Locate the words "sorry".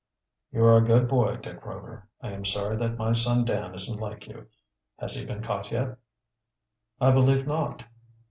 2.43-2.75